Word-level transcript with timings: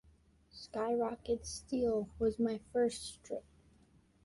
'Skyrocket 0.51 1.45
Steele' 1.45 2.09
was 2.17 2.39
my 2.39 2.59
first 2.73 3.03
strip. 3.05 3.45